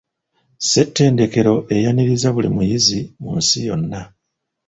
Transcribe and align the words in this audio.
Ssetendekero 0.63 1.55
eyaniriza 1.75 2.29
buli 2.35 2.49
muyizi 2.55 2.99
mu 3.21 3.29
nsi 3.39 3.59
yonna. 3.67 4.01